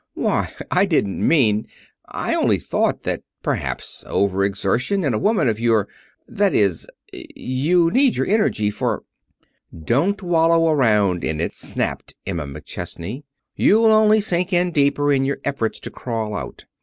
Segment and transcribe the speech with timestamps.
[0.15, 1.67] "Why, I didn't mean
[2.07, 5.87] I only thought that perhaps overexertion in a woman of your
[6.27, 9.03] That is, you need your energy for"
[9.93, 13.25] "Don't wallow around in it," snapped Emma McChesney.
[13.55, 16.65] "You'll only sink in deeper in your efforts to crawl out.